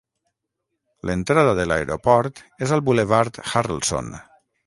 [1.09, 4.13] L'entrada de l'aeroport és al Boulevard Harrelson.